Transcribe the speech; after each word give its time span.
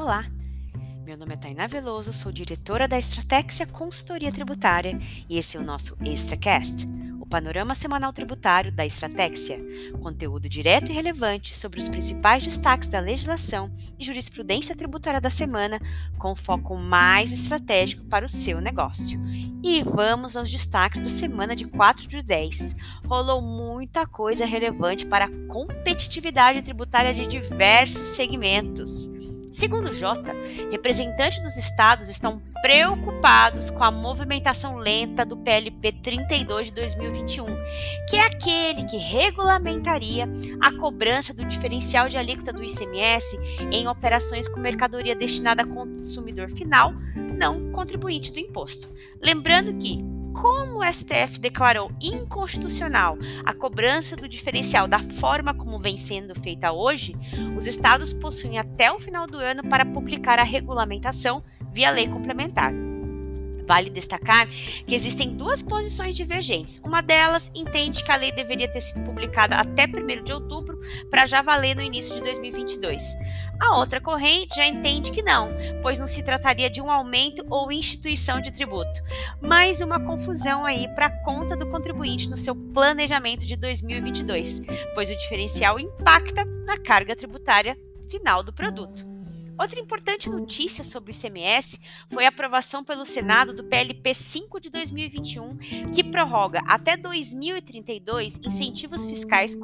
Olá, 0.00 0.24
meu 1.04 1.18
nome 1.18 1.34
é 1.34 1.36
Tainá 1.36 1.66
Veloso, 1.66 2.12
sou 2.12 2.30
diretora 2.30 2.86
da 2.86 2.96
Estratégia 2.96 3.66
Consultoria 3.66 4.30
Tributária 4.30 4.96
e 5.28 5.36
esse 5.36 5.56
é 5.56 5.60
o 5.60 5.64
nosso 5.64 5.96
ExtraCast, 6.00 6.86
o 7.18 7.26
panorama 7.26 7.74
semanal 7.74 8.12
tributário 8.12 8.70
da 8.70 8.86
Estratégia, 8.86 9.58
conteúdo 10.00 10.48
direto 10.48 10.92
e 10.92 10.94
relevante 10.94 11.52
sobre 11.52 11.80
os 11.80 11.88
principais 11.88 12.44
destaques 12.44 12.86
da 12.86 13.00
legislação 13.00 13.72
e 13.98 14.04
jurisprudência 14.04 14.76
tributária 14.76 15.20
da 15.20 15.30
semana, 15.30 15.80
com 16.16 16.36
foco 16.36 16.76
mais 16.76 17.32
estratégico 17.32 18.04
para 18.04 18.24
o 18.24 18.28
seu 18.28 18.60
negócio. 18.60 19.20
E 19.64 19.82
vamos 19.82 20.36
aos 20.36 20.48
destaques 20.48 21.00
da 21.00 21.10
semana 21.10 21.56
de 21.56 21.64
4 21.64 22.06
de 22.06 22.22
10. 22.22 22.72
Rolou 23.04 23.42
muita 23.42 24.06
coisa 24.06 24.46
relevante 24.46 25.04
para 25.04 25.24
a 25.24 25.46
competitividade 25.48 26.62
tributária 26.62 27.12
de 27.12 27.26
diversos 27.26 28.06
segmentos. 28.06 29.17
Segundo 29.52 29.92
Jota, 29.92 30.34
representantes 30.70 31.40
dos 31.40 31.56
estados 31.56 32.08
estão 32.08 32.42
preocupados 32.60 33.70
com 33.70 33.82
a 33.82 33.90
movimentação 33.90 34.76
lenta 34.76 35.24
do 35.24 35.36
PLP 35.36 35.92
32 35.92 36.68
de 36.68 36.74
2021, 36.74 37.46
que 38.08 38.16
é 38.16 38.26
aquele 38.26 38.84
que 38.84 38.96
regulamentaria 38.96 40.28
a 40.60 40.72
cobrança 40.76 41.32
do 41.32 41.44
diferencial 41.44 42.08
de 42.08 42.18
alíquota 42.18 42.52
do 42.52 42.62
ICMS 42.62 43.38
em 43.70 43.88
operações 43.88 44.48
com 44.48 44.60
mercadoria 44.60 45.14
destinada 45.14 45.62
a 45.62 45.66
consumidor 45.66 46.50
final, 46.50 46.92
não 47.36 47.70
contribuinte 47.70 48.32
do 48.32 48.40
imposto. 48.40 48.88
Lembrando 49.22 49.74
que 49.78 50.17
como 50.40 50.78
o 50.78 50.92
STF 50.92 51.40
declarou 51.40 51.90
inconstitucional 52.00 53.18
a 53.44 53.52
cobrança 53.52 54.14
do 54.14 54.28
diferencial 54.28 54.86
da 54.86 55.02
forma 55.02 55.52
como 55.52 55.80
vem 55.80 55.96
sendo 55.96 56.32
feita 56.40 56.70
hoje, 56.70 57.16
os 57.56 57.66
estados 57.66 58.12
possuem 58.12 58.58
até 58.58 58.92
o 58.92 59.00
final 59.00 59.26
do 59.26 59.38
ano 59.38 59.68
para 59.68 59.84
publicar 59.84 60.38
a 60.38 60.44
regulamentação 60.44 61.42
via 61.72 61.90
lei 61.90 62.06
complementar. 62.06 62.72
Vale 63.68 63.90
destacar 63.90 64.48
que 64.86 64.94
existem 64.94 65.34
duas 65.34 65.62
posições 65.62 66.16
divergentes. 66.16 66.80
Uma 66.82 67.02
delas 67.02 67.52
entende 67.54 68.02
que 68.02 68.10
a 68.10 68.16
lei 68.16 68.32
deveria 68.32 68.66
ter 68.66 68.80
sido 68.80 69.04
publicada 69.04 69.56
até 69.56 69.84
1 69.84 70.24
de 70.24 70.32
outubro 70.32 70.80
para 71.10 71.26
já 71.26 71.42
valer 71.42 71.76
no 71.76 71.82
início 71.82 72.14
de 72.14 72.22
2022. 72.22 73.02
A 73.60 73.76
outra 73.76 74.00
corrente 74.00 74.56
já 74.56 74.66
entende 74.66 75.10
que 75.10 75.20
não, 75.20 75.50
pois 75.82 75.98
não 75.98 76.06
se 76.06 76.22
trataria 76.22 76.70
de 76.70 76.80
um 76.80 76.90
aumento 76.90 77.44
ou 77.50 77.70
instituição 77.70 78.40
de 78.40 78.50
tributo, 78.50 79.02
mas 79.38 79.82
uma 79.82 80.00
confusão 80.00 80.64
aí 80.64 80.88
para 80.94 81.06
a 81.06 81.22
conta 81.22 81.54
do 81.54 81.68
contribuinte 81.68 82.30
no 82.30 82.38
seu 82.38 82.56
planejamento 82.56 83.44
de 83.44 83.54
2022, 83.54 84.62
pois 84.94 85.10
o 85.10 85.18
diferencial 85.18 85.78
impacta 85.78 86.42
na 86.66 86.78
carga 86.78 87.14
tributária 87.14 87.76
final 88.08 88.42
do 88.42 88.52
produto. 88.52 89.17
Outra 89.58 89.80
importante 89.80 90.30
notícia 90.30 90.84
sobre 90.84 91.10
o 91.10 91.14
ICMS 91.14 91.80
foi 92.08 92.24
a 92.24 92.28
aprovação 92.28 92.84
pelo 92.84 93.04
Senado 93.04 93.52
do 93.52 93.64
PLP 93.64 94.14
5 94.14 94.60
de 94.60 94.70
2021, 94.70 95.56
que 95.92 96.04
prorroga 96.04 96.62
até 96.64 96.96
2032 96.96 98.38
incentivos 98.46 99.04
fiscais 99.04 99.56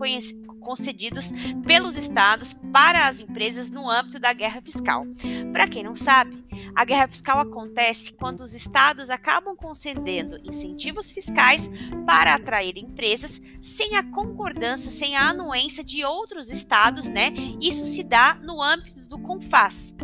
concedidos 0.61 1.31
pelos 1.65 1.97
estados 1.97 2.55
para 2.72 3.06
as 3.06 3.20
empresas 3.20 3.70
no 3.70 3.89
âmbito 3.89 4.19
da 4.19 4.33
guerra 4.33 4.61
fiscal. 4.61 5.06
Para 5.53 5.69
quem 5.69 5.84
não 5.84 5.95
sabe, 5.95 6.45
a 6.75 6.84
guerra 6.84 7.06
fiscal 7.06 7.39
acontece 7.39 8.15
quando 8.15 8.41
os 8.41 8.53
estados 8.53 9.11
acabam 9.11 9.55
concedendo 9.55 10.41
incentivos 10.42 11.12
fiscais 11.12 11.70
para 12.05 12.34
atrair 12.34 12.77
empresas 12.78 13.41
sem 13.61 13.97
a 13.97 14.03
concordância, 14.03 14.91
sem 14.91 15.15
a 15.15 15.28
anuência 15.28 15.84
de 15.84 16.05
outros 16.05 16.50
estados, 16.50 17.09
né? 17.09 17.33
Isso 17.61 17.87
se 17.87 18.03
dá 18.03 18.34
no 18.42 18.61
âmbito 18.61 19.03
do 19.08 19.19
CONFAS. 19.19 19.94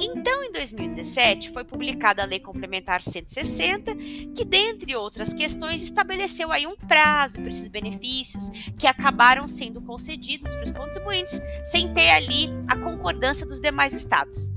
Então, 0.00 0.44
em 0.44 0.52
2017, 0.52 1.50
foi 1.50 1.64
publicada 1.64 2.22
a 2.22 2.26
Lei 2.26 2.38
Complementar 2.38 3.02
160, 3.02 3.94
que, 4.34 4.44
dentre 4.44 4.94
outras 4.94 5.32
questões, 5.32 5.82
estabeleceu 5.82 6.52
aí 6.52 6.66
um 6.66 6.76
prazo 6.76 7.40
para 7.40 7.50
esses 7.50 7.68
benefícios 7.68 8.50
que 8.78 8.86
acabaram 8.86 9.48
sendo 9.48 9.80
concedidos 9.80 10.50
para 10.54 10.64
os 10.64 10.72
contribuintes 10.72 11.40
sem 11.64 11.92
ter 11.92 12.10
ali 12.10 12.48
a 12.68 12.76
concordância 12.76 13.46
dos 13.46 13.60
demais 13.60 13.92
estados. 13.92 14.52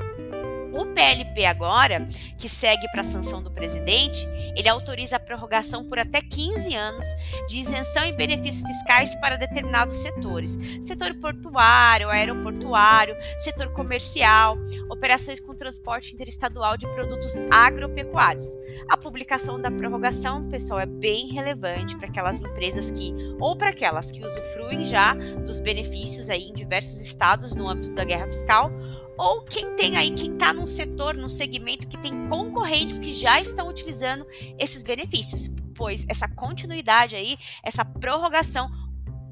O 0.76 0.86
PLP 0.88 1.46
agora, 1.46 2.06
que 2.38 2.50
segue 2.50 2.86
para 2.92 3.00
a 3.00 3.04
sanção 3.04 3.42
do 3.42 3.50
presidente, 3.50 4.28
ele 4.58 4.68
autoriza 4.68 5.16
a 5.16 5.20
prorrogação 5.20 5.88
por 5.88 5.98
até 5.98 6.22
15 6.22 6.76
anos 6.76 7.06
de 7.48 7.60
isenção 7.60 8.06
e 8.06 8.12
benefícios 8.12 8.68
fiscais 8.68 9.16
para 9.22 9.38
determinados 9.38 9.96
setores: 9.96 10.58
setor 10.82 11.14
portuário, 11.16 12.10
aeroportuário, 12.10 13.16
setor 13.38 13.72
comercial, 13.72 14.58
operações 14.90 15.40
com 15.40 15.56
transporte 15.56 16.14
interestadual 16.14 16.76
de 16.76 16.88
produtos 16.88 17.38
agropecuários. 17.50 18.46
A 18.90 18.98
publicação 18.98 19.60
da 19.60 19.72
prorrogação, 19.72 20.50
pessoal, 20.50 20.82
é 20.82 20.86
bem 20.86 21.28
relevante 21.28 21.96
para 21.96 22.08
aquelas 22.08 22.42
empresas 22.42 22.92
que 22.92 23.14
ou 23.40 23.56
para 23.56 23.70
aquelas 23.70 24.12
que 24.12 24.24
usufruem 24.24 24.84
já 24.84 25.14
dos 25.46 25.62
benefícios 25.62 26.30
aí 26.30 26.50
em 26.50 26.54
diversos 26.54 27.02
estados 27.02 27.54
no 27.54 27.70
âmbito 27.70 27.94
da 27.94 28.04
guerra 28.04 28.28
fiscal 28.28 28.70
ou 29.18 29.44
quem 29.44 29.76
tem 29.76 29.98
aí, 29.98 30.12
quem 30.12 30.34
está 30.34 30.54
num 30.54 30.66
setor, 30.66 31.16
num 31.16 31.30
segmento 31.30 31.88
que 31.88 31.98
tem 31.98 32.28
concorrentes 32.28 33.00
que 33.00 33.14
já 33.14 33.40
estão 33.40 33.70
utilizando 33.70 34.26
esses 34.60 34.84
benefícios, 34.84 35.50
pois 35.76 36.06
essa 36.10 36.28
continuidade 36.28 37.16
aí, 37.16 37.38
essa 37.64 37.86
prorrogação, 37.86 38.70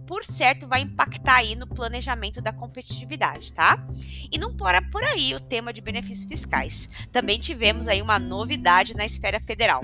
por 0.06 0.24
certo, 0.26 0.68
vai 0.68 0.82
impactar 0.82 1.38
aí 1.38 1.56
no 1.56 1.68
planejamento 1.68 2.42
da 2.42 2.52
competitividade, 2.52 3.54
tá? 3.54 3.86
E 4.32 4.38
não 4.38 4.56
para 4.56 4.82
por 4.82 5.04
aí 5.04 5.34
o 5.34 5.40
tema 5.40 5.72
de 5.72 5.82
benefícios 5.82 6.26
fiscais. 6.26 6.90
Também 7.12 7.40
tivemos 7.40 7.88
aí 7.88 8.02
uma 8.02 8.20
novidade 8.20 8.96
na 8.96 9.06
esfera 9.06 9.40
federal. 9.40 9.84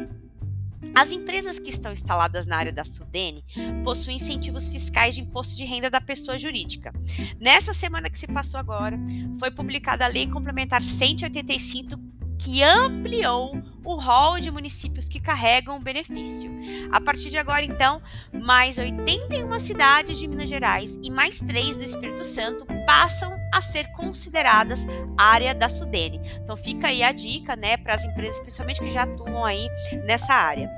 As 0.96 1.12
empresas 1.12 1.60
que 1.60 1.70
estão 1.70 1.92
instaladas 1.92 2.46
na 2.46 2.58
área 2.58 2.72
da 2.72 2.84
Sudene 2.84 3.44
possuem 3.84 4.16
incentivos 4.16 4.68
fiscais 4.68 5.16
de 5.16 5.22
imposto 5.22 5.56
de 5.56 5.66
renda 5.66 5.90
da 5.90 6.02
pessoa 6.02 6.38
jurídica. 6.38 6.94
Nessa 7.40 7.74
semana 7.74 8.10
que 8.10 8.18
se 8.18 8.28
passou 8.28 8.60
agora, 8.60 9.00
foi 9.38 9.52
publicada 9.52 10.06
a 10.06 10.08
Lei 10.08 10.28
Complementar 10.28 10.84
185 10.84 12.00
que 12.40 12.64
ampliou 12.64 13.62
o 13.90 13.96
rol 13.96 14.40
de 14.40 14.52
municípios 14.52 15.10
que 15.10 15.20
carregam 15.20 15.78
o 15.78 15.80
benefício. 15.80 16.52
A 16.92 17.02
partir 17.02 17.32
de 17.32 17.38
agora, 17.40 17.66
então, 17.66 18.00
mais 18.32 18.78
81 18.78 19.60
cidades 19.60 20.20
de 20.20 20.28
Minas 20.28 20.48
Gerais 20.48 21.00
e 21.04 21.10
mais 21.10 21.40
três 21.40 21.76
do 21.76 21.84
Espírito 21.84 22.24
Santo 22.24 22.68
passam 22.86 23.36
a 23.52 23.62
ser 23.62 23.92
consideradas 23.94 24.86
área 25.18 25.56
da 25.56 25.68
Sudene. 25.70 26.22
Então 26.42 26.56
fica 26.56 26.88
aí 26.88 27.02
a 27.02 27.12
dica, 27.12 27.56
né, 27.56 27.78
para 27.78 27.96
as 27.96 28.06
empresas, 28.06 28.40
principalmente 28.40 28.80
que 28.80 28.92
já 28.92 29.04
atuam 29.04 29.44
aí 29.44 29.68
nessa 30.06 30.34
área. 30.34 30.70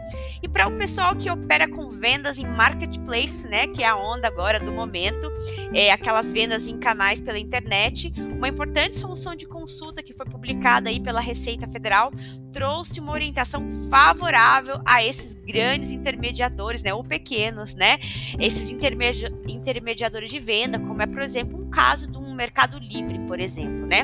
E 0.41 0.47
para 0.47 0.67
o 0.67 0.78
pessoal 0.78 1.16
que 1.16 1.29
opera 1.29 1.69
com 1.69 1.89
vendas 1.89 2.39
em 2.39 2.45
marketplace, 2.45 3.47
né, 3.47 3.67
que 3.67 3.83
é 3.83 3.88
a 3.88 3.95
onda 3.95 4.28
agora 4.28 4.59
do 4.59 4.72
momento, 4.72 5.29
é 5.73 5.91
aquelas 5.91 6.31
vendas 6.31 6.67
em 6.67 6.79
canais 6.79 7.22
pela 7.22 7.38
internet, 7.38 8.13
uma 8.31 8.47
importante 8.47 8.95
solução 8.95 9.35
de 9.35 9.45
consulta 9.45 10.01
que 10.01 10.13
foi 10.13 10.25
publicada 10.25 10.89
aí 10.89 10.99
pela 10.99 11.19
Receita 11.19 11.67
Federal 11.67 12.11
trouxe 12.51 12.99
uma 13.01 13.13
orientação 13.13 13.67
favorável 13.89 14.81
a 14.85 15.03
esses 15.03 15.34
grandes 15.34 15.91
intermediadores, 15.91 16.84
né, 16.84 16.94
ou 16.94 17.03
pequenos, 17.03 17.75
né, 17.75 18.00
esses 18.39 18.69
intermedi 18.69 19.25
intermediadores 19.47 20.29
de 20.29 20.39
venda, 20.39 20.79
como 20.79 21.01
é, 21.01 21.07
por 21.07 21.22
exemplo, 21.22 21.59
um 21.59 21.69
caso 21.69 22.07
de 22.07 22.17
um 22.17 22.34
Mercado 22.41 22.79
Livre, 22.79 23.19
por 23.28 23.40
exemplo, 23.40 23.85
né? 23.88 24.03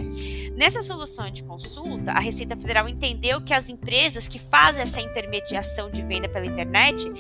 Nessa 0.56 0.84
solução 0.84 1.32
de 1.32 1.44
consulta, 1.44 2.12
a 2.12 2.20
Receita 2.20 2.56
Federal 2.56 2.88
entendeu 2.88 3.42
que 3.42 3.52
as 3.52 3.68
empresas 3.68 4.28
que 4.28 4.38
fazem 4.38 4.84
essa 4.84 5.02
intermediação 5.02 5.90
de 5.90 6.04
venda 6.04 6.30
pela 6.30 6.46
internet, 6.46 7.12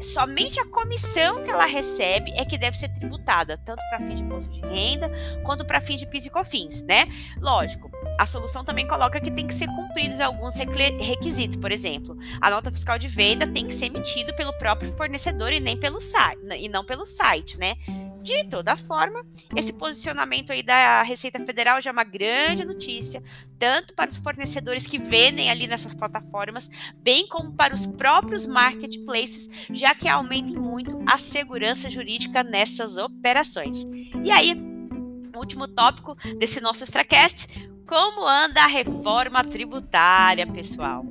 somente 0.00 0.60
a 0.60 0.66
comissão 0.66 1.42
que 1.42 1.50
ela 1.50 1.66
recebe 1.66 2.32
é 2.36 2.44
que 2.44 2.58
deve 2.58 2.76
ser 2.76 2.88
tributada, 2.90 3.58
tanto 3.58 3.82
para 3.88 4.00
fim 4.00 4.14
de 4.14 4.22
imposto 4.22 4.50
de 4.50 4.60
renda 4.60 5.10
quanto 5.44 5.64
para 5.64 5.80
fim 5.80 5.96
de 5.96 6.06
PIS 6.06 6.26
e 6.26 6.30
COFINS, 6.30 6.82
né? 6.82 7.08
Lógico, 7.40 7.90
a 8.18 8.26
solução 8.26 8.64
também 8.64 8.86
coloca 8.86 9.20
que 9.20 9.30
tem 9.30 9.46
que 9.46 9.54
ser 9.54 9.66
cumpridos 9.66 10.20
alguns 10.20 10.54
requisitos, 10.56 11.56
por 11.56 11.72
exemplo, 11.72 12.16
a 12.40 12.50
nota 12.50 12.70
fiscal 12.70 12.98
de 12.98 13.08
venda 13.08 13.46
tem 13.46 13.66
que 13.66 13.74
ser 13.74 13.86
emitida 13.86 14.32
pelo 14.34 14.52
próprio 14.58 14.94
fornecedor 14.96 15.52
e 15.52 15.60
nem 15.60 15.78
pelo 15.78 16.00
site, 16.00 16.40
e 16.58 16.68
não 16.68 16.84
pelo 16.84 17.04
site, 17.04 17.58
né? 17.58 17.76
De 18.22 18.42
toda 18.44 18.76
forma, 18.76 19.24
esse 19.54 19.72
posicionamento 19.72 20.50
aí 20.50 20.60
da 20.60 21.04
Receita 21.04 21.38
Federal 21.46 21.80
já 21.80 21.90
é 21.90 21.92
uma 21.92 22.02
grande 22.02 22.64
notícia, 22.64 23.22
tanto 23.56 23.94
para 23.94 24.10
os 24.10 24.16
fornecedores 24.16 24.84
que 24.84 24.98
vendem 24.98 25.48
ali 25.48 25.68
nessas 25.68 25.94
plataformas, 25.94 26.68
bem 26.96 27.28
como 27.28 27.52
para 27.52 27.72
os 27.72 27.86
próprios 27.86 28.44
marketplaces, 28.44 29.48
já 29.70 29.85
que 29.94 30.08
aumentem 30.08 30.56
muito 30.56 31.02
a 31.06 31.18
segurança 31.18 31.88
jurídica 31.88 32.42
nessas 32.42 32.96
operações. 32.96 33.86
E 34.24 34.30
aí, 34.30 34.54
último 35.36 35.68
tópico 35.68 36.14
desse 36.38 36.60
nosso 36.60 36.82
Extracast, 36.82 37.46
como 37.86 38.26
anda 38.26 38.62
a 38.62 38.66
reforma 38.66 39.44
tributária, 39.44 40.46
pessoal? 40.46 41.04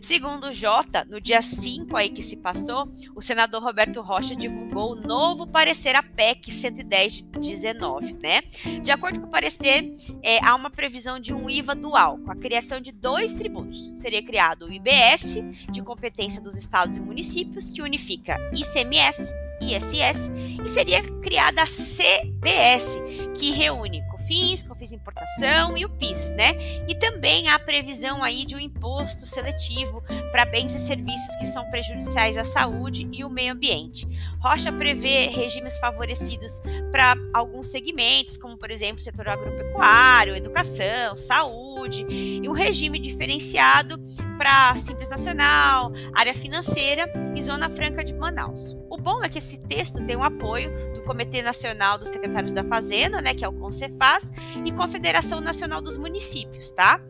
Segundo 0.00 0.48
o 0.48 0.52
Jota, 0.52 1.04
no 1.08 1.20
dia 1.20 1.42
5 1.42 1.69
tempo 1.90 1.96
aí 1.96 2.08
que 2.08 2.22
se 2.22 2.36
passou, 2.36 2.88
o 3.16 3.20
senador 3.20 3.62
Roberto 3.62 4.00
Rocha 4.00 4.36
divulgou 4.36 4.92
o 4.92 4.94
novo 4.94 5.46
parecer 5.46 5.96
à 5.96 6.02
PEC 6.02 6.52
110 6.52 7.12
de 7.12 7.22
19, 7.22 8.16
né? 8.22 8.42
De 8.80 8.92
acordo 8.92 9.20
com 9.20 9.26
o 9.26 9.30
parecer, 9.30 9.92
é, 10.22 10.42
há 10.44 10.54
uma 10.54 10.70
previsão 10.70 11.18
de 11.18 11.34
um 11.34 11.50
IVA 11.50 11.74
dual, 11.74 12.18
com 12.18 12.30
a 12.30 12.36
criação 12.36 12.80
de 12.80 12.92
dois 12.92 13.34
tributos. 13.34 13.92
Seria 13.96 14.22
criado 14.22 14.66
o 14.66 14.72
IBS, 14.72 15.42
de 15.70 15.82
competência 15.82 16.40
dos 16.40 16.56
estados 16.56 16.96
e 16.96 17.00
municípios, 17.00 17.68
que 17.68 17.82
unifica 17.82 18.36
ICMS 18.54 19.34
ISS, 19.60 20.30
e 20.64 20.68
seria 20.68 21.02
criada 21.20 21.62
a 21.62 21.66
CBS, 21.66 22.98
que 23.38 23.50
reúne 23.50 24.02
COFINS, 24.30 24.62
COFINS 24.62 24.92
Importação 24.92 25.76
e 25.76 25.84
o 25.84 25.88
PIS, 25.88 26.30
né? 26.36 26.54
E 26.88 26.94
também 26.94 27.48
há 27.48 27.56
a 27.56 27.58
previsão 27.58 28.22
aí 28.22 28.44
de 28.44 28.54
um 28.54 28.60
imposto 28.60 29.26
seletivo 29.26 30.00
para 30.30 30.44
bens 30.44 30.72
e 30.72 30.78
serviços 30.78 31.34
que 31.36 31.46
são 31.46 31.68
prejudiciais 31.68 32.38
à 32.38 32.44
saúde 32.44 33.08
e 33.10 33.24
o 33.24 33.28
meio 33.28 33.52
ambiente. 33.52 34.06
Rocha 34.38 34.70
prevê 34.70 35.26
regimes 35.26 35.76
favorecidos 35.78 36.62
para 36.92 37.16
alguns 37.34 37.72
segmentos, 37.72 38.36
como 38.36 38.56
por 38.56 38.70
exemplo, 38.70 39.02
setor 39.02 39.28
agropecuário, 39.28 40.36
educação, 40.36 41.16
saúde, 41.16 42.06
e 42.08 42.48
um 42.48 42.52
regime 42.52 42.98
diferenciado 42.98 43.98
para 44.36 44.76
Simples 44.76 45.08
Nacional, 45.08 45.92
área 46.14 46.34
financeira 46.34 47.10
e 47.34 47.42
Zona 47.42 47.68
Franca 47.68 48.04
de 48.04 48.14
Manaus. 48.14 48.76
O 48.88 48.96
bom 48.96 49.22
é 49.24 49.28
que 49.28 49.38
esse 49.38 49.58
texto 49.60 50.04
tem 50.04 50.16
o 50.16 50.22
apoio 50.22 50.70
do 50.94 51.02
Comitê 51.02 51.42
Nacional 51.42 51.98
dos 51.98 52.08
Secretários 52.08 52.52
da 52.52 52.64
Fazenda, 52.64 53.20
né, 53.20 53.34
que 53.34 53.44
é 53.44 53.48
o 53.48 53.52
CONCEFAS, 53.52 54.19
e 54.64 54.72
Confederação 54.72 55.40
Nacional 55.40 55.80
dos 55.80 55.96
Municípios, 55.96 56.72
tá? 56.72 57.00